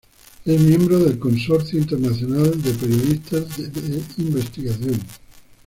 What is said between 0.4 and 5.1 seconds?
Es miembro del Consorcio Internacional de Periodistas de Investigación.